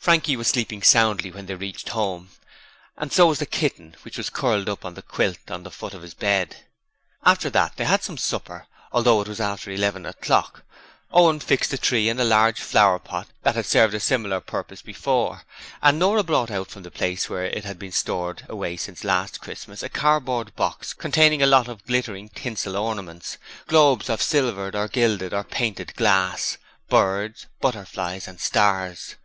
[0.00, 2.30] Frankie was sleeping soundly when they reached home,
[2.96, 5.92] and so was the kitten, which was curled up on the quilt on the foot
[5.92, 6.64] of the bed.
[7.22, 10.64] After they had had some supper, although it was after eleven o'clock,
[11.12, 14.80] Owen fixed the tree in a large flower pot that had served a similar purpose
[14.82, 15.42] before,
[15.82, 19.40] and Nora brought out from the place where it had been stored away since last
[19.40, 23.36] Christmas a cardboard box containing a lot of glittering tinsel ornaments
[23.68, 26.56] globes of silvered or gilded or painted glass,
[26.88, 29.16] birds, butterflies and stars.